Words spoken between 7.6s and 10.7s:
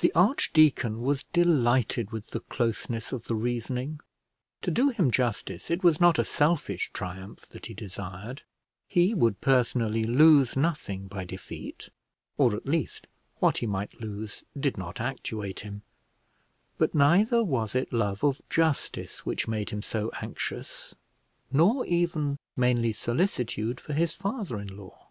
he desired; he would personally lose